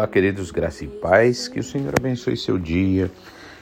[0.00, 3.10] Olá, queridos, graça e paz, que o Senhor abençoe seu dia,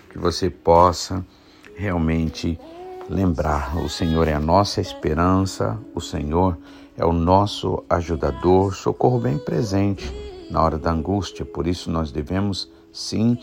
[0.08, 1.26] que você possa
[1.74, 2.56] realmente
[3.10, 6.56] lembrar: o Senhor é a nossa esperança, o Senhor
[6.96, 10.14] é o nosso ajudador, socorro bem presente
[10.48, 13.36] na hora da angústia, por isso nós devemos sim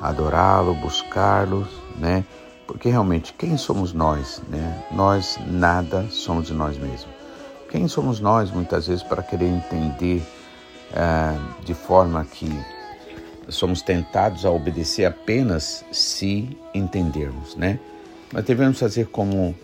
[0.00, 2.24] adorá-lo, buscá-lo, né?
[2.66, 4.82] Porque realmente quem somos nós, né?
[4.92, 7.14] Nós nada somos de nós mesmos.
[7.68, 10.22] Quem somos nós muitas vezes para querer entender
[10.94, 12.50] ah, de forma que
[13.48, 17.78] somos tentados a obedecer apenas se entendermos, né?
[18.32, 19.54] Mas devemos fazer como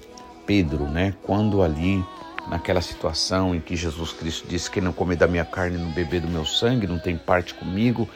[0.44, 1.14] Pedro, né?
[1.22, 2.04] Quando ali
[2.48, 6.20] naquela situação em que Jesus Cristo disse que não comer da minha carne, não beber
[6.20, 8.08] do meu sangue, não tem parte comigo.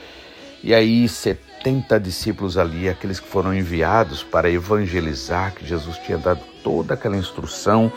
[0.62, 6.40] E aí 70 discípulos ali, aqueles que foram enviados para evangelizar, que Jesus tinha dado
[6.62, 7.92] toda aquela instrução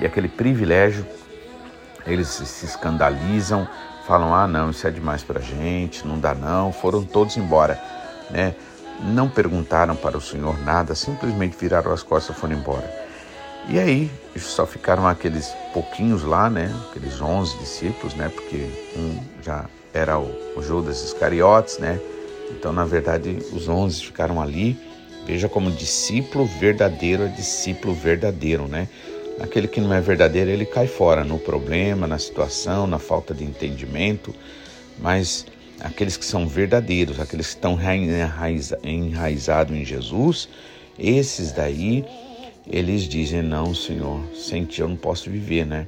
[0.00, 1.06] e aquele privilégio,
[2.06, 3.66] eles se escandalizam,
[4.06, 6.72] falam: ah, não, isso é demais para gente, não dá não.
[6.72, 7.80] Foram todos embora,
[8.30, 8.54] né?
[9.00, 13.02] Não perguntaram para o Senhor nada, simplesmente viraram as costas e foram embora.
[13.68, 16.74] E aí só ficaram aqueles pouquinhos lá, né?
[16.90, 18.28] Aqueles onze discípulos, né?
[18.28, 22.00] Porque um já era o, o Judas Iscariotes, né?
[22.50, 24.78] Então, na verdade, os onze ficaram ali.
[25.24, 28.88] Veja como discípulo verdadeiro é discípulo verdadeiro, né?
[29.40, 33.44] Aquele que não é verdadeiro, ele cai fora no problema, na situação, na falta de
[33.44, 34.34] entendimento.
[34.98, 35.46] Mas
[35.80, 37.78] aqueles que são verdadeiros, aqueles que estão
[38.84, 40.48] enraizados em Jesus,
[40.98, 42.04] esses daí,
[42.66, 45.86] eles dizem: Não, Senhor, sem ti eu não posso viver, né?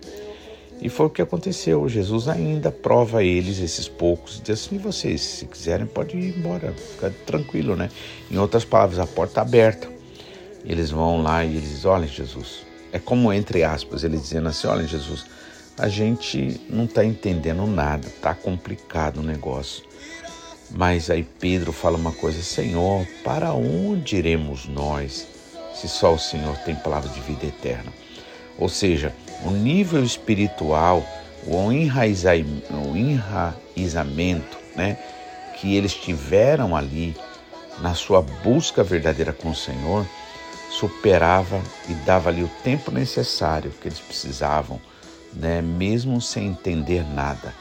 [0.81, 1.89] E foi o que aconteceu.
[1.89, 6.73] Jesus ainda prova eles, esses poucos, e diz assim: vocês, se quiserem, pode ir embora,
[6.73, 7.89] fica tranquilo, né?
[8.31, 9.89] Em outras palavras, a porta aberta.
[10.65, 14.69] Eles vão lá e eles dizem: olha, Jesus, é como entre aspas, ele dizendo assim:
[14.69, 15.27] olha, Jesus,
[15.77, 19.83] a gente não está entendendo nada, está complicado o negócio.
[20.71, 25.27] Mas aí Pedro fala uma coisa: Senhor, para onde iremos nós,
[25.75, 27.93] se só o Senhor tem palavra de vida eterna?
[28.57, 29.13] Ou seja,
[29.45, 31.05] o nível espiritual,
[31.49, 34.97] o, enraizamento né,
[35.61, 37.17] que eles tiveram ali
[37.81, 40.07] na sua busca verdadeira com o Senhor
[40.79, 44.81] superava e dava ali o tempo necessário que eles precisavam,
[45.33, 47.55] né, mesmo sem entender nada.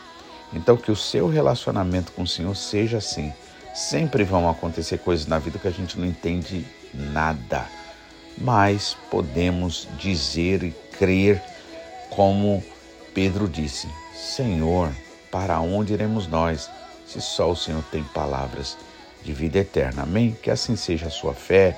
[0.51, 3.33] Então que o seu relacionamento com o Senhor seja assim.
[3.73, 7.67] Sempre vão acontecer coisas na vida que a gente não entende nada,
[8.37, 11.41] mas podemos dizer e crer
[12.11, 12.63] como
[13.15, 14.91] Pedro disse: Senhor,
[15.31, 16.69] para onde iremos nós,
[17.07, 18.77] se só o Senhor tem palavras
[19.23, 20.03] de vida eterna?
[20.03, 20.37] Amém?
[20.39, 21.75] Que assim seja a sua fé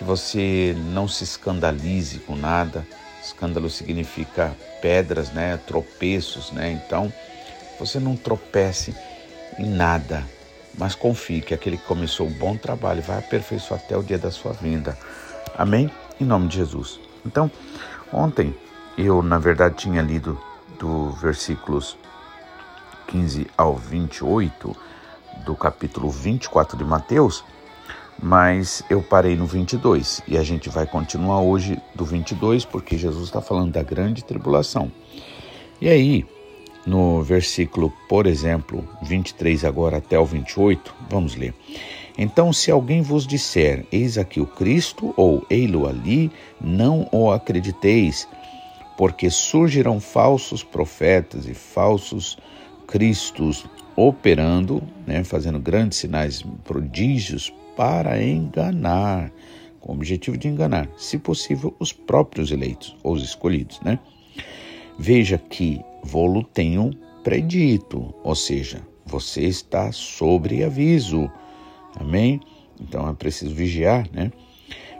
[0.00, 2.86] que você não se escandalize com nada.
[3.22, 5.58] Escândalo significa pedras, né?
[5.66, 6.72] Tropeços, né?
[6.72, 7.12] Então,
[7.78, 8.94] você não tropece
[9.58, 10.26] em nada,
[10.78, 14.30] mas confie que aquele que começou o bom trabalho vai aperfeiçoar até o dia da
[14.30, 14.96] sua vinda.
[15.54, 15.90] Amém?
[16.18, 16.98] Em nome de Jesus.
[17.26, 17.50] Então,
[18.10, 18.54] ontem
[18.96, 20.40] eu, na verdade, tinha lido
[20.78, 21.98] do versículos
[23.08, 24.74] 15 ao 28
[25.44, 27.44] do capítulo 24 de Mateus
[28.22, 33.24] mas eu parei no 22 e a gente vai continuar hoje do 22 porque Jesus
[33.24, 34.90] está falando da grande tribulação.
[35.80, 36.26] E aí,
[36.86, 41.54] no versículo, por exemplo, 23 agora até o 28, vamos ler.
[42.18, 48.28] Então, se alguém vos disser, eis aqui o Cristo, ou ei-lo ali, não o acrediteis,
[48.98, 52.36] porque surgirão falsos profetas e falsos
[52.86, 53.64] cristos
[53.96, 59.32] operando, né, fazendo grandes sinais, prodígios para enganar,
[59.80, 63.98] com o objetivo de enganar, se possível, os próprios eleitos, os escolhidos, né?
[64.98, 66.90] Veja que vou-lo tenho
[67.24, 71.30] predito, ou seja, você está sobre aviso.
[71.98, 72.38] Amém?
[72.78, 74.30] Então é preciso vigiar, né?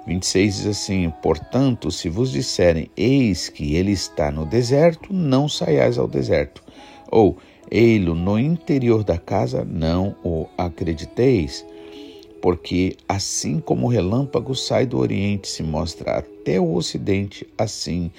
[0.06, 5.99] 26 diz assim: Portanto, se vos disserem, eis que ele está no deserto, não saiais
[5.99, 6.64] ao deserto.
[7.10, 7.37] Ou,
[7.70, 11.66] ei-lo no interior da casa, não o acrediteis
[12.40, 18.10] porque assim como o relâmpago sai do Oriente e se mostra até o Ocidente, assim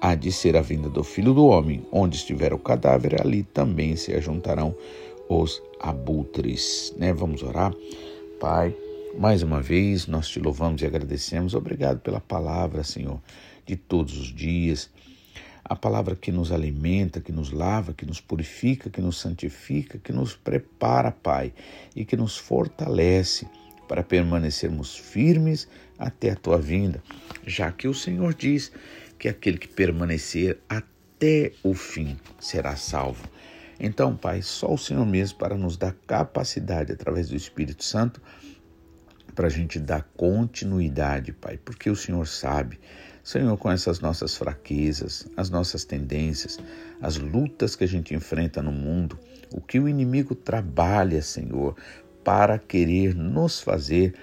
[0.00, 1.86] há de ser a vinda do Filho do Homem.
[1.92, 4.74] Onde estiver o cadáver, ali também se ajuntarão
[5.28, 6.94] os abutres.
[6.96, 7.12] Né?
[7.12, 7.72] Vamos orar?
[8.40, 8.74] Pai,
[9.18, 11.54] mais uma vez nós te louvamos e agradecemos.
[11.54, 13.20] Obrigado pela palavra, Senhor,
[13.66, 14.90] de todos os dias.
[15.64, 20.12] A palavra que nos alimenta, que nos lava, que nos purifica, que nos santifica, que
[20.12, 21.52] nos prepara, Pai,
[21.94, 23.46] e que nos fortalece
[23.90, 25.66] para permanecermos firmes
[25.98, 27.02] até a tua vinda,
[27.44, 28.70] já que o Senhor diz
[29.18, 33.28] que aquele que permanecer até o fim será salvo.
[33.80, 38.22] Então, Pai, só o Senhor mesmo para nos dar capacidade, através do Espírito Santo,
[39.34, 42.78] para a gente dar continuidade, Pai, porque o Senhor sabe.
[43.24, 46.60] Senhor, com essas nossas fraquezas, as nossas tendências,
[47.02, 49.18] as lutas que a gente enfrenta no mundo,
[49.52, 51.74] o que o inimigo trabalha, Senhor,
[52.30, 54.14] para querer nos fazer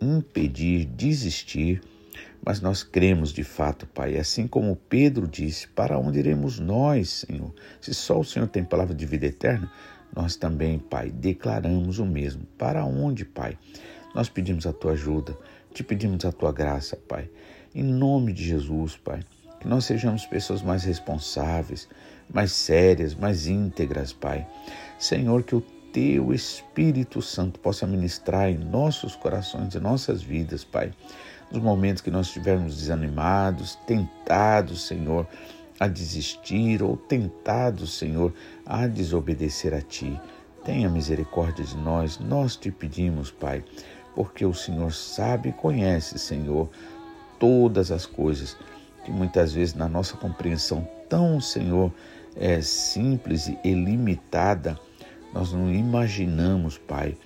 [0.00, 1.80] impedir, desistir,
[2.44, 7.54] mas nós cremos de fato, Pai, assim como Pedro disse: para onde iremos nós, Senhor?
[7.80, 9.70] Se só o Senhor tem palavra de vida eterna,
[10.12, 12.42] nós também, Pai, declaramos o mesmo.
[12.58, 13.56] Para onde, Pai?
[14.12, 15.38] Nós pedimos a tua ajuda,
[15.72, 17.30] te pedimos a tua graça, Pai.
[17.72, 19.20] Em nome de Jesus, Pai,
[19.60, 21.88] que nós sejamos pessoas mais responsáveis,
[22.28, 24.44] mais sérias, mais íntegras, Pai.
[24.98, 30.92] Senhor, que o teu Espírito Santo possa ministrar em nossos corações e nossas vidas, Pai.
[31.50, 35.26] Nos momentos que nós estivermos desanimados, tentados, Senhor,
[35.78, 38.32] a desistir ou tentados, Senhor,
[38.64, 40.18] a desobedecer a Ti.
[40.64, 43.64] Tenha misericórdia de nós, nós te pedimos, Pai
[44.14, 46.68] porque o Senhor sabe e conhece, Senhor,
[47.38, 48.56] todas as coisas
[49.04, 51.92] que muitas vezes na nossa compreensão tão, Senhor,
[52.36, 54.78] é simples e limitada,
[55.32, 57.16] nós não imaginamos, Pai,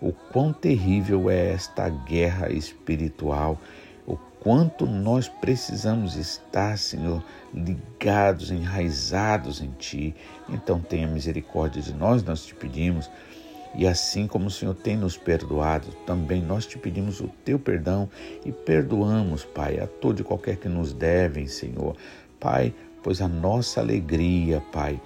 [0.00, 3.58] o quão terrível é esta guerra espiritual,
[4.06, 7.22] o quanto nós precisamos estar, Senhor,
[7.54, 10.14] ligados, enraizados em Ti.
[10.48, 13.10] Então tenha misericórdia de nós, nós te pedimos
[13.76, 18.08] e assim como o Senhor tem nos perdoado, também nós te pedimos o teu perdão
[18.42, 21.94] e perdoamos, Pai, a todo e qualquer que nos devem, Senhor.
[22.40, 22.72] Pai,
[23.02, 24.98] pois a nossa alegria, Pai,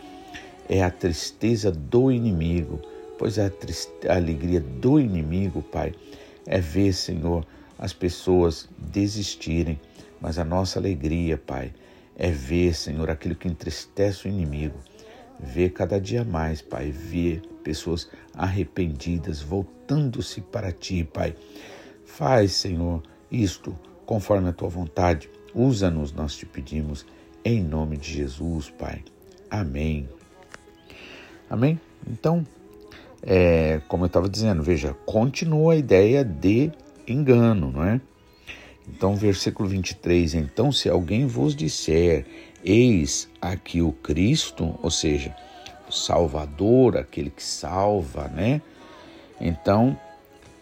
[0.70, 2.81] é a tristeza do inimigo,
[3.19, 3.50] pois a,
[4.08, 5.93] a alegria do inimigo, Pai,
[6.46, 7.44] é ver, Senhor,
[7.78, 9.78] as pessoas desistirem,
[10.20, 11.72] mas a nossa alegria, Pai,
[12.17, 14.78] é ver, Senhor, aquilo que entristece o inimigo
[15.43, 21.34] ver cada dia mais, Pai, ver pessoas arrependidas, voltando-se para Ti, Pai.
[22.05, 23.75] Faz, Senhor, isto
[24.05, 25.28] conforme a Tua vontade.
[25.55, 27.06] Usa-nos, nós te pedimos,
[27.44, 29.02] em nome de Jesus, Pai.
[29.50, 30.08] Amém.
[31.50, 31.81] Amém?
[32.08, 32.47] Então,
[33.23, 36.70] é, como eu estava dizendo, veja, continua a ideia de
[37.06, 38.00] engano, não é?
[38.88, 42.25] Então, versículo 23: Então, se alguém vos disser,
[42.64, 45.35] Eis aqui o Cristo, ou seja,
[45.88, 48.61] o Salvador, aquele que salva, né?
[49.41, 49.99] Então,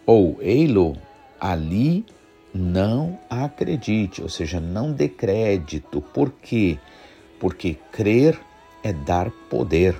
[0.05, 0.97] ou eilo
[1.39, 2.05] ali
[2.53, 6.01] não acredite, ou seja, não dê crédito.
[6.01, 6.79] Por quê?
[7.39, 8.39] Porque crer
[8.81, 9.95] é dar poder,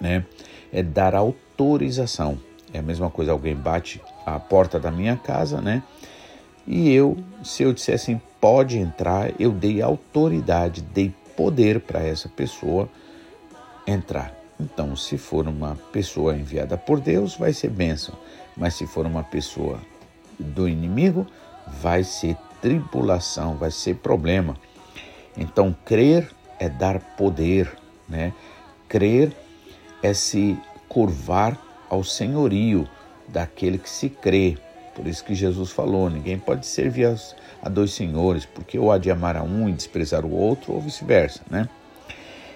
[0.00, 0.24] né?
[0.72, 2.38] É dar autorização.
[2.72, 5.82] É a mesma coisa, alguém bate a porta da minha casa, né?
[6.66, 12.28] E eu, se eu disser assim, pode entrar, eu dei autoridade, dei poder para essa
[12.28, 12.88] pessoa
[13.86, 14.34] entrar.
[14.58, 18.14] Então, se for uma pessoa enviada por Deus, vai ser bênção.
[18.56, 19.80] Mas se for uma pessoa
[20.38, 21.26] do inimigo,
[21.66, 24.56] vai ser tribulação, vai ser problema.
[25.36, 27.72] Então, crer é dar poder,
[28.08, 28.32] né?
[28.86, 29.49] Crer é
[30.14, 32.88] se curvar ao senhorio
[33.28, 34.56] daquele que se crê.
[34.94, 37.14] Por isso que Jesus falou: ninguém pode servir
[37.62, 40.80] a dois senhores, porque ou há de amar a um e desprezar o outro, ou
[40.80, 41.68] vice-versa, né?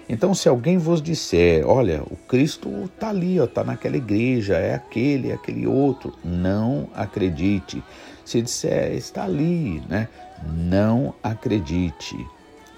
[0.07, 5.31] Então, se alguém vos disser, olha, o Cristo está ali, está naquela igreja, é aquele,
[5.31, 7.83] é aquele outro, não acredite.
[8.23, 10.09] Se disser, está ali, né?
[10.47, 12.17] Não acredite.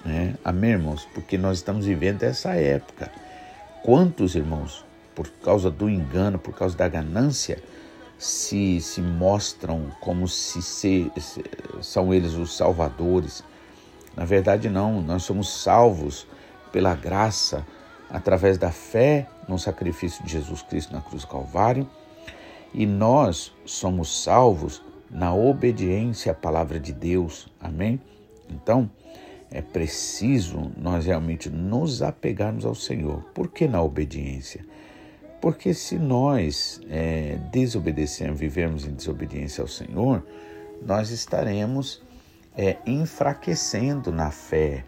[0.05, 0.37] Né?
[0.45, 1.09] Amém, irmãos?
[1.15, 3.11] Porque nós estamos vivendo essa época.
[3.87, 7.63] Quantos, irmãos, por causa do engano, por causa da ganância,
[8.19, 11.45] se, se mostram como se, se, se
[11.83, 13.45] são eles os salvadores.
[14.17, 16.27] Na verdade, não, nós somos salvos
[16.73, 17.65] pela graça
[18.11, 21.89] através da fé no sacrifício de Jesus Cristo na cruz do Calvário
[22.75, 27.47] e nós somos salvos na obediência à palavra de Deus.
[27.61, 28.01] Amém?
[28.51, 28.91] Então,
[29.51, 33.23] é preciso nós realmente nos apegarmos ao Senhor.
[33.35, 34.65] Por que na obediência?
[35.41, 40.27] Porque se nós é, desobedecermos, vivermos em desobediência ao Senhor,
[40.85, 42.03] nós estaremos
[42.57, 44.85] é, enfraquecendo na fé.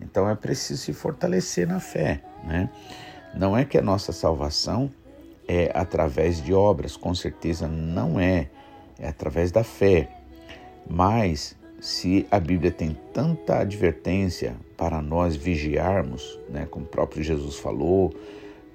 [0.00, 2.22] Então é preciso se fortalecer na fé.
[2.44, 2.68] Né?
[3.34, 4.90] Não é que a nossa salvação
[5.46, 8.48] é através de obras, com certeza não é,
[8.98, 10.08] é através da fé.
[10.88, 17.56] Mas se a Bíblia tem tanta advertência para nós vigiarmos, né, como o próprio Jesus
[17.56, 18.14] falou,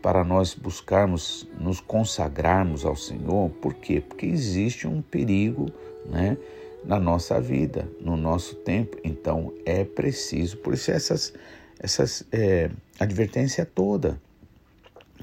[0.02, 3.50] para nós buscarmos nos consagrarmos ao Senhor.
[3.62, 4.02] Por quê?
[4.02, 5.72] Porque existe um perigo,
[6.06, 6.38] né,
[6.84, 8.98] na nossa vida, no nosso tempo.
[9.04, 11.34] Então é preciso, por isso essas
[11.80, 12.70] essas é,
[13.00, 14.20] advertência toda.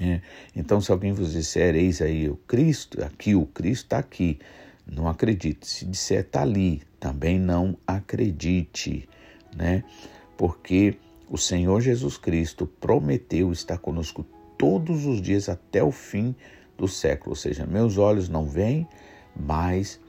[0.00, 0.20] É.
[0.54, 4.38] Então, se alguém vos disser, eis aí o Cristo, aqui o Cristo está aqui,
[4.86, 5.66] não acredite.
[5.66, 9.08] Se disser está ali, também não acredite,
[9.56, 9.82] né?
[10.38, 10.96] Porque
[11.28, 14.24] o Senhor Jesus Cristo prometeu estar conosco
[14.56, 16.32] todos os dias até o fim
[16.78, 17.30] do século.
[17.30, 18.86] Ou seja, meus olhos não veem,
[19.34, 20.00] mas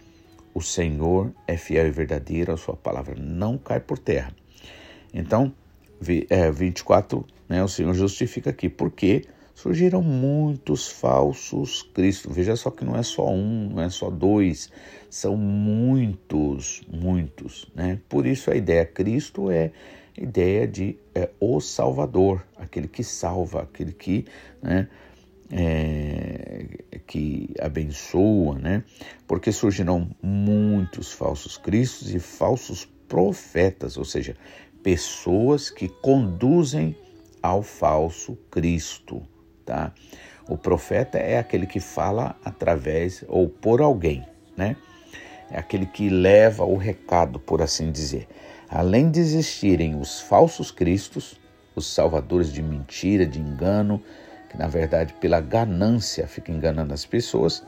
[0.53, 4.31] o Senhor é fiel e verdadeiro, a sua palavra não cai por terra.
[5.11, 5.51] Então,
[5.99, 12.35] 24, é, né, o Senhor justifica aqui, porque surgiram muitos falsos cristos.
[12.35, 14.69] Veja só que não é só um, não é só dois,
[15.09, 17.67] são muitos, muitos.
[17.75, 17.99] Né?
[18.09, 19.71] Por isso a ideia Cristo é
[20.17, 24.25] ideia de é, o Salvador, aquele que salva, aquele que,
[24.61, 24.87] né,
[25.51, 26.65] é,
[27.07, 28.83] que abençoa, né?
[29.27, 34.35] Porque surgirão muitos falsos cristos e falsos profetas, ou seja,
[34.81, 36.95] pessoas que conduzem
[37.41, 39.21] ao falso Cristo,
[39.65, 39.91] tá?
[40.47, 44.25] O profeta é aquele que fala através ou por alguém,
[44.57, 44.75] né?
[45.49, 48.27] É aquele que leva o recado, por assim dizer.
[48.69, 51.39] Além de existirem os falsos cristos,
[51.75, 54.01] os salvadores de mentira, de engano,
[54.49, 57.63] que na verdade pela ganância fica enganando as pessoas,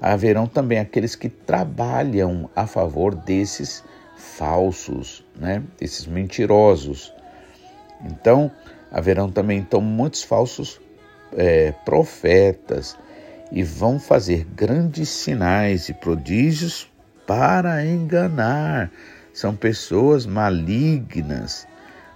[0.00, 3.82] haverão também aqueles que trabalham a favor desses
[4.16, 5.62] falsos, né?
[5.80, 7.12] Desses mentirosos.
[8.04, 8.50] Então,
[8.92, 10.80] haverão também então muitos falsos
[11.36, 12.96] é, profetas
[13.50, 16.90] e vão fazer grandes sinais e prodígios
[17.26, 18.90] para enganar
[19.38, 21.68] são pessoas malignas,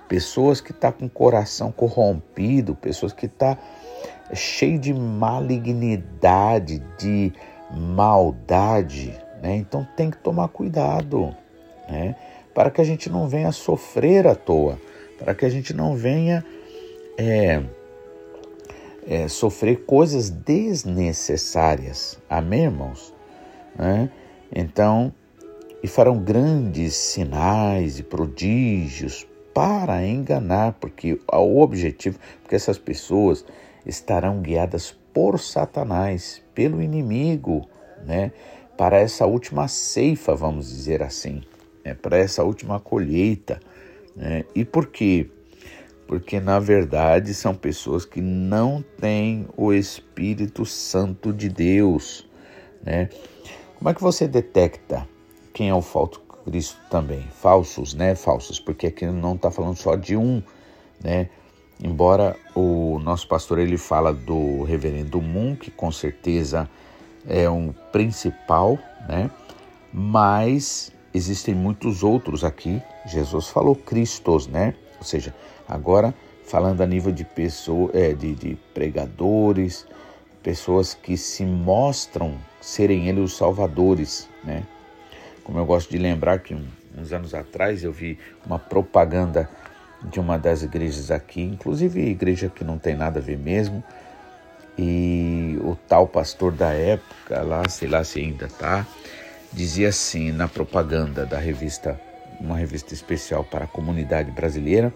[0.08, 3.62] pessoas que estão tá com o coração corrompido, pessoas que estão tá
[4.34, 7.32] cheio de malignidade, de
[7.70, 9.56] maldade, né?
[9.56, 11.32] Então tem que tomar cuidado,
[11.88, 12.16] né?
[12.52, 14.78] Para que a gente não venha sofrer à toa,
[15.16, 16.44] para que a gente não venha
[17.16, 17.62] é,
[19.06, 22.18] é, sofrer coisas desnecessárias.
[22.28, 23.12] Amém, irmãos?
[23.76, 24.10] Né?
[24.54, 25.12] Então,
[25.82, 33.44] e farão grandes sinais e prodígios para enganar, porque o objetivo, porque essas pessoas
[33.84, 37.68] estarão guiadas por Satanás, pelo inimigo,
[38.06, 38.32] né?
[38.76, 41.42] Para essa última ceifa, vamos dizer assim,
[41.84, 41.94] né?
[41.94, 43.60] para essa última colheita.
[44.16, 44.44] Né?
[44.54, 45.28] E por quê?
[46.12, 52.28] Porque na verdade são pessoas que não têm o Espírito Santo de Deus,
[52.84, 53.08] né?
[53.78, 55.08] Como é que você detecta
[55.54, 57.22] quem é o falso Cristo também.
[57.40, 58.14] Falsos, né?
[58.14, 60.42] Falsos, porque aqui não está falando só de um,
[61.02, 61.30] né?
[61.82, 66.68] Embora o nosso pastor ele fala do reverendo Moon, que com certeza
[67.26, 68.78] é um principal,
[69.08, 69.30] né?
[69.90, 72.82] Mas existem muitos outros aqui.
[73.06, 74.74] Jesus falou Cristos, né?
[75.02, 75.34] Ou seja,
[75.68, 79.84] agora falando a nível de pessoa, é, de, de pregadores,
[80.44, 84.62] pessoas que se mostram serem eles os salvadores, né?
[85.42, 86.56] Como eu gosto de lembrar que
[86.96, 88.16] uns anos atrás eu vi
[88.46, 89.50] uma propaganda
[90.04, 93.82] de uma das igrejas aqui, inclusive igreja que não tem nada a ver mesmo,
[94.78, 98.86] e o tal pastor da época, lá, sei lá se ainda tá,
[99.52, 102.00] dizia assim na propaganda da revista,
[102.42, 104.92] uma revista especial para a comunidade brasileira,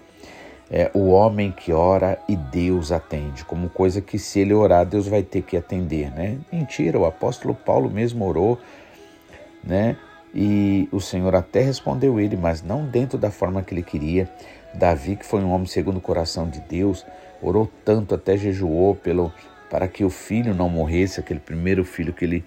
[0.71, 5.07] é o homem que ora e Deus atende, como coisa que se ele orar, Deus
[5.07, 6.39] vai ter que atender, né?
[6.53, 8.59] Mentira, o apóstolo Paulo mesmo orou,
[9.63, 9.97] né?
[10.35, 14.29] E o Senhor até respondeu ele, mas não dentro da forma que ele queria.
[14.75, 17.07] Davi, que foi um homem segundo o coração de Deus,
[17.41, 19.33] orou tanto, até jejuou pelo,
[19.71, 22.45] para que o filho não morresse, aquele primeiro filho que ele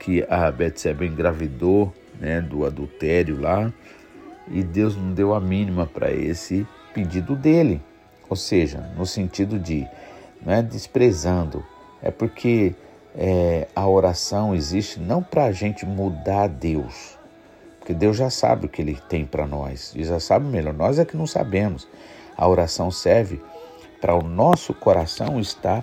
[0.00, 3.70] que a Betseba engravidou, né, do adultério lá,
[4.50, 7.80] e Deus não deu a mínima para esse pedido dele.
[8.28, 9.86] Ou seja, no sentido de,
[10.44, 11.64] não é desprezando,
[12.02, 12.74] é porque
[13.16, 17.18] é, a oração existe não para a gente mudar Deus,
[17.78, 20.74] porque Deus já sabe o que Ele tem para nós, e já sabe melhor.
[20.74, 21.88] Nós é que não sabemos.
[22.36, 23.40] A oração serve
[24.00, 25.82] para o nosso coração estar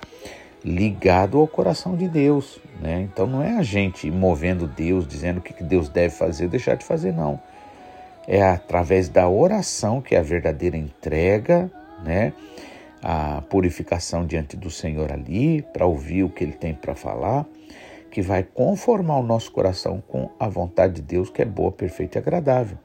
[0.63, 2.59] ligado ao coração de Deus.
[2.81, 3.01] Né?
[3.01, 6.85] Então não é a gente movendo Deus, dizendo o que Deus deve fazer deixar de
[6.85, 7.39] fazer, não.
[8.27, 11.71] É através da oração que é a verdadeira entrega,
[12.03, 12.33] né?
[13.01, 17.45] a purificação diante do Senhor ali, para ouvir o que Ele tem para falar
[18.17, 22.17] que vai conformar o nosso coração com a vontade de Deus, que é boa, perfeita
[22.17, 22.77] e agradável.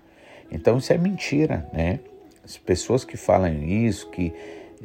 [0.51, 2.01] Então isso é mentira, né?
[2.45, 4.31] As pessoas que falam isso, que,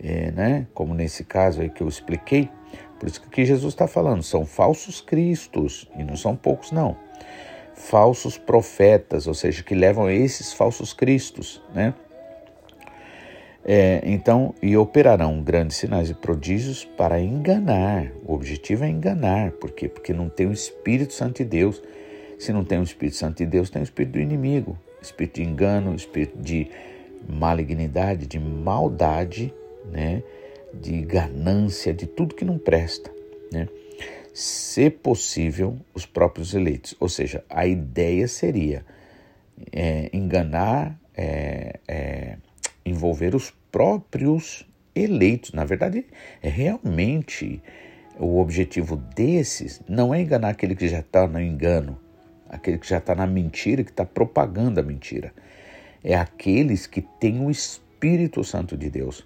[0.02, 2.50] é, né, como nesse caso aí que eu expliquei,
[2.98, 6.96] por isso que Jesus está falando, são falsos cristos, e não são poucos não,
[7.78, 11.94] falsos profetas, ou seja, que levam esses falsos cristos, né?
[13.70, 18.14] É, então, e operarão grandes sinais e prodígios para enganar.
[18.26, 19.52] O objetivo é enganar.
[19.52, 19.90] Por quê?
[19.90, 21.84] Porque não tem o Espírito Santo de Deus.
[22.40, 24.78] Se não tem o Espírito Santo de Deus, tem o Espírito do inimigo.
[25.02, 26.72] Espírito de engano, espírito de
[27.28, 29.54] malignidade, de maldade,
[29.92, 30.24] né?
[30.74, 33.12] de ganância, de tudo que não presta.
[33.52, 33.68] Né?
[34.40, 36.94] Se possível, os próprios eleitos.
[37.00, 38.86] Ou seja, a ideia seria
[39.72, 42.38] é, enganar, é, é,
[42.86, 44.64] envolver os próprios
[44.94, 45.54] eleitos.
[45.54, 46.06] Na verdade,
[46.40, 47.60] é realmente
[48.20, 52.00] o objetivo desses não é enganar aquele que já está no engano,
[52.48, 55.34] aquele que já está na mentira, que está propagando a mentira.
[56.04, 59.26] É aqueles que têm o Espírito Santo de Deus.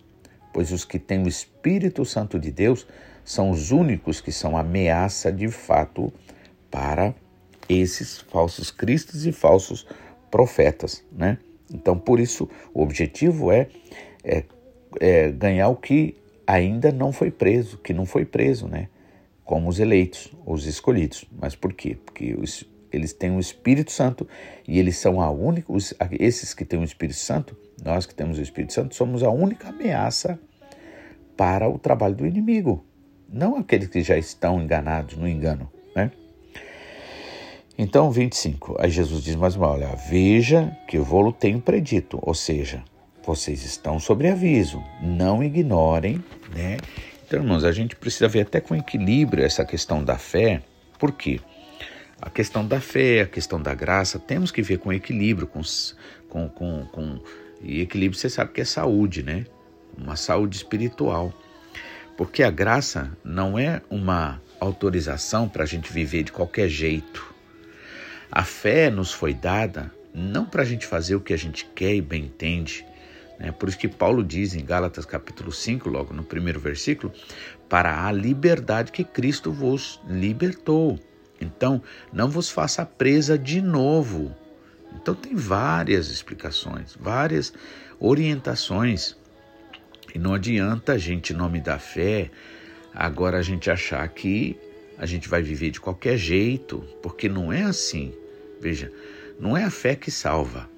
[0.53, 2.88] Pois os que têm o Espírito Santo de Deus
[3.32, 6.12] são os únicos que são ameaça de fato
[6.70, 7.16] para
[7.70, 9.88] esses falsos cristos e falsos
[10.30, 11.38] profetas, né?
[11.74, 13.70] Então, por isso, o objetivo é,
[14.22, 14.44] é,
[15.00, 18.90] é, ganhar o que ainda não foi preso, que não foi preso, né?
[19.46, 21.26] Como os eleitos, os escolhidos.
[21.32, 21.98] Mas por quê?
[22.06, 24.28] Porque os, eles têm o Espírito Santo
[24.68, 28.38] e eles são a única, os, esses que têm o Espírito Santo, nós que temos
[28.38, 30.38] o Espírito Santo, somos a única ameaça
[31.38, 32.86] para o trabalho do inimigo,
[33.32, 36.12] não aqueles que já estão enganados no engano, né?
[37.78, 42.34] Então, 25, aí Jesus diz mais uma, olha, veja que eu vou tenho predito, ou
[42.34, 42.84] seja,
[43.26, 46.24] vocês estão sobre aviso, não ignorem,
[46.54, 46.78] né?
[47.26, 50.62] Então, irmãos, a gente precisa ver até com equilíbrio essa questão da fé,
[51.00, 51.40] por quê?
[52.22, 55.62] A questão da fé, a questão da graça, temos que ver com equilíbrio, com,
[56.30, 57.20] com, com, com
[57.64, 59.46] e equilíbrio você sabe que é saúde, né?
[59.98, 61.34] Uma saúde espiritual.
[62.22, 67.34] Porque a graça não é uma autorização para a gente viver de qualquer jeito.
[68.31, 71.96] A fé nos foi dada não para a gente fazer o que a gente quer
[71.96, 72.86] e bem entende.
[73.40, 73.51] Né?
[73.51, 77.12] Por isso que Paulo diz em Gálatas capítulo 5, logo no primeiro versículo,
[77.68, 81.00] para a liberdade que Cristo vos libertou.
[81.42, 81.81] Então,
[82.14, 84.31] não vos faça presa de novo.
[84.94, 87.51] Então, tem várias explicações, várias
[88.00, 89.20] orientações.
[90.14, 92.30] E não adianta a gente, em nome da fé,
[92.94, 94.58] agora a gente achar que
[94.98, 98.14] a gente vai viver de qualquer jeito, porque não é assim.
[98.60, 98.92] Veja,
[99.40, 100.70] não é a fé que salva,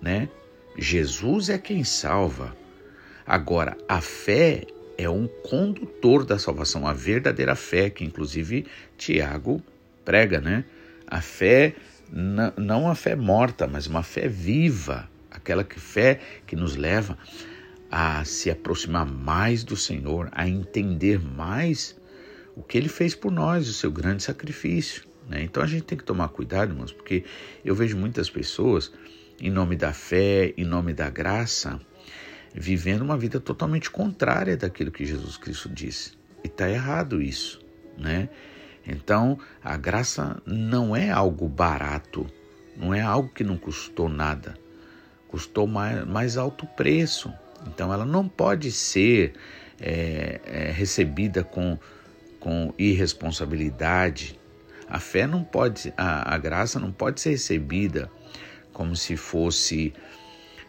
[0.00, 0.28] né?
[0.78, 2.56] Jesus é quem salva.
[3.26, 4.64] Agora, a fé
[4.98, 9.62] é um condutor da salvação, a verdadeira fé, que inclusive Tiago
[10.04, 10.64] prega, né?
[11.06, 11.74] A fé,
[12.56, 17.18] não a fé morta, mas uma fé viva, aquela que fé que nos leva
[17.98, 21.96] a se aproximar mais do Senhor, a entender mais
[22.54, 25.04] o que ele fez por nós, o seu grande sacrifício.
[25.26, 25.44] Né?
[25.44, 27.24] Então a gente tem que tomar cuidado, irmãos, porque
[27.64, 28.92] eu vejo muitas pessoas,
[29.40, 31.80] em nome da fé, em nome da graça,
[32.54, 36.12] vivendo uma vida totalmente contrária daquilo que Jesus Cristo disse.
[36.44, 37.64] E está errado isso,
[37.96, 38.28] né?
[38.86, 42.26] Então, a graça não é algo barato,
[42.76, 44.54] não é algo que não custou nada,
[45.28, 47.32] custou mais, mais alto preço.
[47.66, 49.34] Então, ela não pode ser
[49.80, 51.78] é, é, recebida com,
[52.40, 54.38] com irresponsabilidade,
[54.88, 58.10] a fé não pode, a, a graça não pode ser recebida
[58.72, 59.92] como se fosse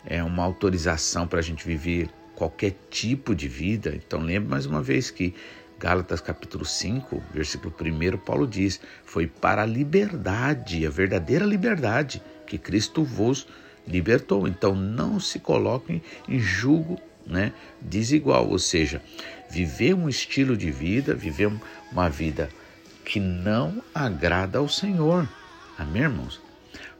[0.05, 3.93] é, uma autorização para a gente viver qualquer tipo de vida.
[3.95, 5.35] Então lembre mais uma vez que
[5.79, 12.57] Gálatas capítulo 5, versículo 1, Paulo diz: Foi para a liberdade, a verdadeira liberdade, que
[12.57, 13.47] Cristo vos
[13.87, 14.47] libertou.
[14.47, 19.01] Então não se coloquem em julgo né, desigual, ou seja,
[19.49, 21.51] viver um estilo de vida, viver
[21.91, 22.49] uma vida
[23.03, 25.27] que não agrada ao Senhor.
[25.77, 26.41] Amém, irmãos?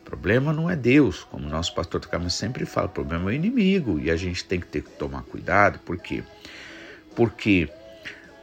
[0.01, 3.35] O problema não é Deus, como nosso pastor Tocamos sempre fala, o problema é o
[3.35, 6.23] inimigo e a gente tem que ter que tomar cuidado, por quê?
[7.13, 7.69] Porque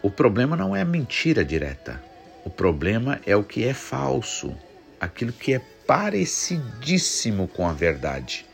[0.02, 2.02] o problema não é a mentira direta,
[2.44, 4.54] o problema é o que é falso,
[5.00, 8.46] aquilo que é parecidíssimo com a verdade,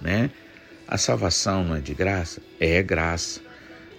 [0.00, 0.30] né?
[0.86, 2.42] A salvação não é de graça?
[2.60, 3.40] É graça.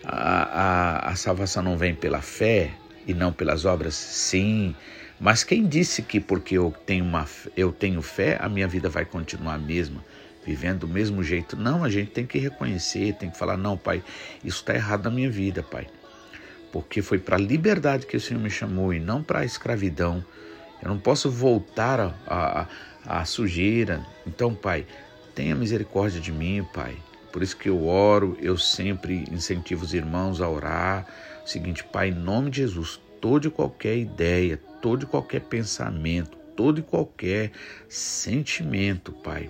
[0.04, 2.74] A, a, a salvação não vem pela fé?
[3.08, 3.96] e não pelas obras?
[3.96, 4.76] Sim.
[5.20, 9.06] Mas quem disse que porque eu tenho, uma, eu tenho fé, a minha vida vai
[9.06, 10.04] continuar a mesma,
[10.46, 11.56] vivendo do mesmo jeito?
[11.56, 14.04] Não, a gente tem que reconhecer, tem que falar: não, pai,
[14.44, 15.88] isso está errado na minha vida, pai.
[16.72, 20.26] Porque foi para a liberdade que o Senhor me chamou e não para a escravidão.
[20.84, 22.14] Eu não posso voltar
[23.06, 24.06] à sujeira.
[24.28, 24.86] Então, pai,
[25.34, 26.98] tenha misericórdia de mim, pai.
[27.32, 31.08] Por isso que eu oro, eu sempre incentivo os irmãos a orar
[31.46, 36.80] Seguinte, Pai, em nome de Jesus, todo e qualquer ideia, todo e qualquer pensamento, todo
[36.80, 37.52] e qualquer
[37.90, 39.50] sentimento, Pai,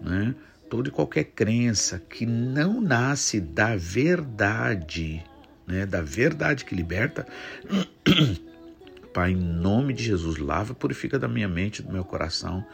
[0.00, 0.34] né?
[0.68, 5.24] toda e qualquer crença que não nasce da verdade,
[5.66, 7.26] né, da verdade que liberta,
[9.14, 12.66] Pai, em nome de Jesus, lava, purifica da minha mente, do meu coração.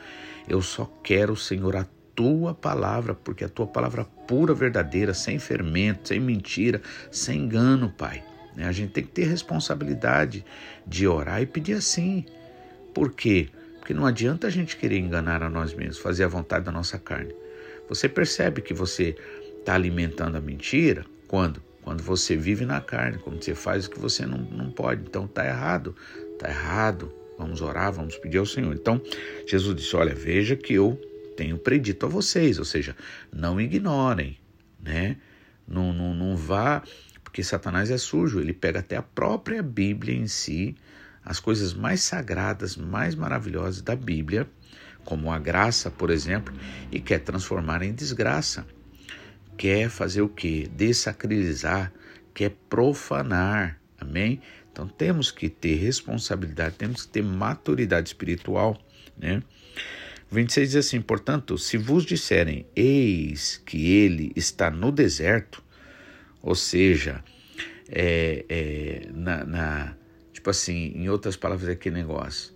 [0.48, 6.08] Eu só quero, Senhor, a tua palavra, porque a tua palavra pura, verdadeira, sem fermento,
[6.08, 8.24] sem mentira, sem engano, Pai.
[8.56, 8.64] Né?
[8.66, 10.42] A gente tem que ter responsabilidade
[10.86, 12.24] de orar e pedir assim.
[12.94, 13.50] Por quê?
[13.78, 16.98] Porque não adianta a gente querer enganar a nós mesmos, fazer a vontade da nossa
[16.98, 17.34] carne.
[17.86, 19.14] Você percebe que você
[19.58, 21.62] está alimentando a mentira quando?
[21.82, 25.02] Quando você vive na carne, quando você faz o que você não, não pode.
[25.02, 25.96] Então está errado,
[26.40, 27.12] está errado.
[27.38, 28.74] Vamos orar, vamos pedir ao Senhor.
[28.74, 29.00] Então,
[29.46, 31.00] Jesus disse: Olha, veja que eu
[31.36, 32.96] tenho predito a vocês, ou seja,
[33.32, 34.38] não ignorem,
[34.82, 35.16] né?
[35.66, 36.82] Não, não, não vá,
[37.22, 40.76] porque Satanás é sujo, ele pega até a própria Bíblia em si
[41.24, 44.48] as coisas mais sagradas, mais maravilhosas da Bíblia,
[45.04, 46.52] como a graça, por exemplo,
[46.90, 48.66] e quer transformar em desgraça.
[49.56, 50.66] Quer fazer o que?
[50.68, 51.92] Desacralizar,
[52.34, 53.78] quer profanar.
[53.98, 54.40] Amém?
[54.72, 58.80] Então temos que ter responsabilidade, temos que ter maturidade espiritual,
[59.18, 59.42] né?
[60.30, 65.62] 26 diz assim: Portanto, se vos disserem, eis que ele está no deserto,
[66.40, 67.22] ou seja,
[67.88, 69.96] é, é, na, na,
[70.40, 72.54] Tipo assim, em outras palavras, é aquele negócio.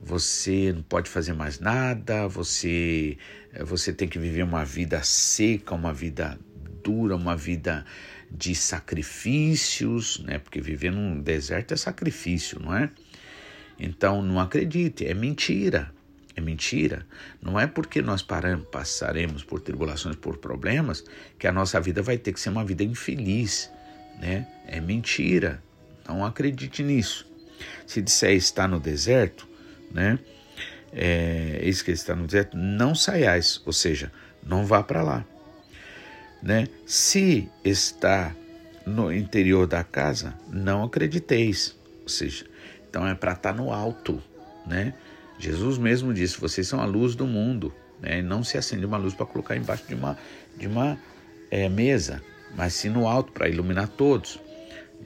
[0.00, 3.18] Você não pode fazer mais nada, você,
[3.52, 6.38] eh, você tem que viver uma vida seca, uma vida
[6.80, 7.84] dura, uma vida
[8.30, 10.38] de sacrifícios, né?
[10.38, 12.90] Porque viver num deserto é sacrifício, não é?
[13.78, 15.92] Então não acredite, é mentira.
[16.34, 17.04] É mentira.
[17.42, 21.02] Não é porque nós paramos, passaremos por tribulações, por problemas,
[21.36, 23.68] que a nossa vida vai ter que ser uma vida infeliz,
[24.20, 24.46] né?
[24.66, 25.60] É mentira.
[26.06, 27.26] Não acredite nisso.
[27.86, 29.48] Se disser está no deserto,
[29.90, 30.18] né?
[30.92, 34.12] É, eis que está no deserto, não saiais, ou seja,
[34.42, 35.26] não vá para lá.
[36.42, 36.68] Né?
[36.86, 38.34] Se está
[38.86, 42.46] no interior da casa, não acrediteis, ou seja,
[42.88, 44.22] então é para estar tá no alto,
[44.66, 44.94] né?
[45.38, 48.22] Jesus mesmo disse: vocês são a luz do mundo, né?
[48.22, 50.18] Não se acende uma luz para colocar embaixo de uma
[50.56, 50.98] de uma
[51.50, 52.22] é, mesa,
[52.56, 54.40] mas sim no alto para iluminar todos.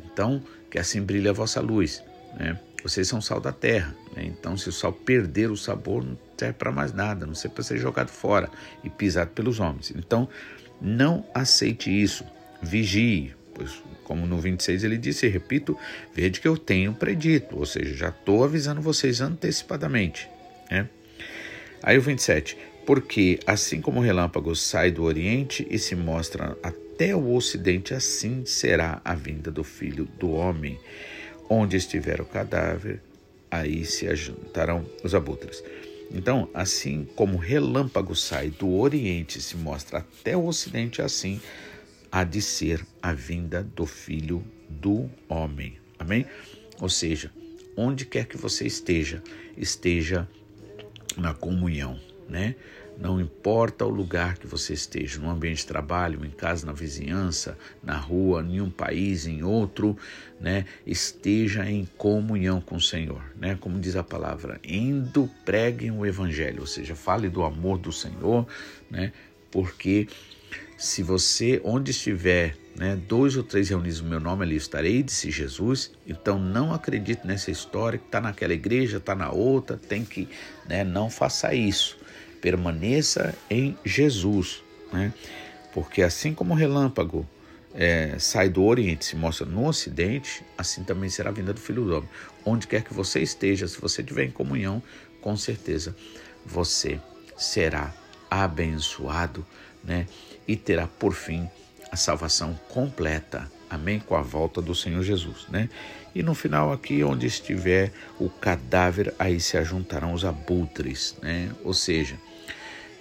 [0.07, 2.03] Então que assim brilhe a vossa luz.
[2.39, 2.59] Né?
[2.83, 4.25] Vocês são sal da terra, né?
[4.25, 7.65] então se o sal perder o sabor, não serve para mais nada, não serve para
[7.65, 8.49] ser jogado fora
[8.83, 9.93] e pisado pelos homens.
[9.95, 10.29] Então,
[10.83, 12.25] não aceite isso,
[12.61, 15.79] vigie, pois como no 26 ele disse, repito,
[16.13, 20.29] vede que eu tenho predito, ou seja, já estou avisando vocês antecipadamente.
[20.71, 20.89] Né?
[21.83, 27.15] Aí o 27, porque assim como o relâmpago sai do oriente e se mostra até
[27.15, 30.79] o ocidente, assim será a vinda do filho do homem.
[31.49, 33.01] Onde estiver o cadáver,
[33.51, 35.63] aí se ajuntarão os abutres.
[36.15, 41.41] Então, assim como o relâmpago sai do oriente e se mostra até o ocidente, assim
[42.11, 45.79] há de ser a vinda do filho do homem.
[45.99, 46.27] Amém?
[46.79, 47.33] Ou seja,
[47.75, 49.23] onde quer que você esteja,
[49.57, 50.29] esteja
[51.17, 51.99] na comunhão,
[52.29, 52.55] né?
[53.03, 57.59] Não importa o lugar que você esteja, no ambiente de trabalho, em casa, na vizinhança,
[57.83, 59.97] na rua, em um país, em outro,
[60.41, 60.67] né?
[60.87, 63.59] Esteja em comunhão com o Senhor, né?
[63.61, 68.47] Como diz a palavra, indo preguem o evangelho, ou seja, fale do amor do Senhor,
[68.89, 69.13] né?
[69.51, 70.07] Porque
[70.79, 75.29] se você, onde estiver, né, dois ou três reunidos no meu nome, ali estarei, disse
[75.29, 75.91] Jesus.
[76.07, 80.29] Então não acredite nessa história que está naquela igreja, está na outra, tem que,
[80.69, 82.01] né, não faça isso
[82.43, 85.15] permaneça em Jesus, né?
[85.73, 87.27] Porque assim como o relâmpago
[87.75, 91.61] é, sai do Oriente e se mostra no Ocidente, assim também será a vinda do
[91.61, 92.09] Filho do Homem.
[92.45, 94.83] Onde quer que você esteja, se você estiver em comunhão,
[95.23, 95.97] com certeza
[96.45, 97.01] você
[97.39, 97.95] será
[98.31, 99.47] abençoado,
[99.83, 100.07] né?
[100.47, 101.49] E terá por fim
[101.91, 103.51] a salvação completa.
[103.71, 104.01] Amém?
[104.01, 105.71] Com a volta do Senhor Jesus, né?
[106.15, 111.51] E no final aqui, onde estiver o cadáver, aí se ajuntarão os abutres, né?
[111.65, 112.19] Ou seja,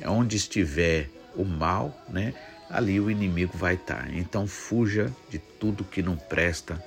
[0.05, 2.33] onde estiver o mal, né?
[2.69, 4.13] Ali o inimigo vai estar.
[4.13, 6.83] Então fuja de tudo que não presta,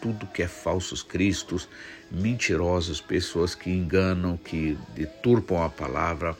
[0.00, 1.68] tudo que é falsos cristos,
[2.10, 6.36] mentirosos, pessoas que enganam, que deturpam a palavra.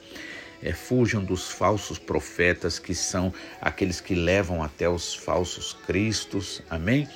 [0.62, 6.62] É, fujam dos falsos profetas, que são aqueles que levam até os falsos cristos.
[6.70, 7.06] Amém?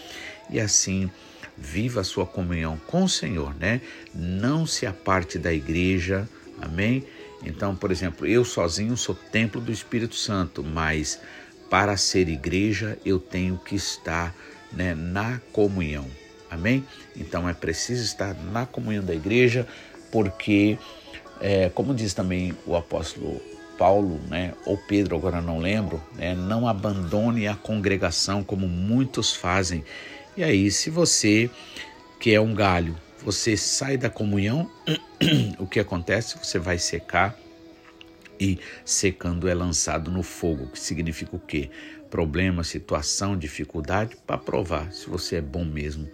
[0.51, 1.11] E assim
[1.57, 3.81] viva a sua comunhão com o Senhor, né?
[4.15, 6.29] Não se aparte da igreja.
[6.61, 7.05] Amém?
[7.45, 11.21] Então, por exemplo, eu sozinho sou templo do Espírito Santo, mas
[11.71, 14.35] para ser igreja eu tenho que estar
[14.73, 16.07] né, na comunhão.
[16.51, 16.85] Amém?
[17.17, 19.67] Então é preciso estar na comunhão da igreja,
[20.11, 20.79] porque,
[21.41, 23.41] é, como diz também o apóstolo
[23.77, 29.85] Paulo, né, ou Pedro, agora não lembro, né, não abandone a congregação como muitos fazem.
[30.37, 31.51] E aí, se você
[32.19, 34.71] que é um galho, você sai da comunhão,
[35.59, 36.39] o que acontece?
[36.39, 37.39] Você vai secar
[38.41, 41.71] e secando é lançado no fogo, que significa o quê?
[42.11, 46.09] Problema, situação, dificuldade, para provar se você é bom mesmo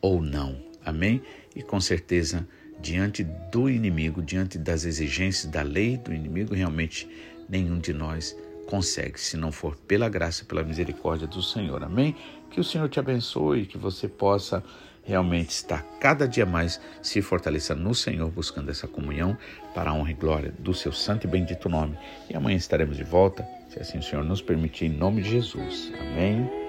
[0.00, 0.60] ou não.
[0.84, 1.22] Amém?
[1.54, 2.46] E com certeza,
[2.80, 7.08] diante do inimigo, diante das exigências da lei do inimigo, realmente
[7.48, 8.36] nenhum de nós
[8.66, 11.82] consegue, se não for pela graça, pela misericórdia do Senhor.
[11.82, 12.14] Amém?
[12.50, 14.62] Que o Senhor te abençoe, que você possa
[15.10, 19.36] realmente estar cada dia mais se fortalecendo no Senhor, buscando essa comunhão
[19.74, 21.98] para a honra e glória do seu santo e bendito nome.
[22.28, 25.92] E amanhã estaremos de volta, se assim o Senhor nos permitir, em nome de Jesus.
[26.00, 26.59] Amém.